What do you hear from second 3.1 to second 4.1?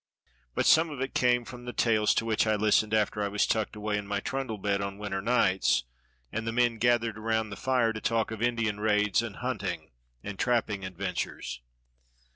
I was tucked away in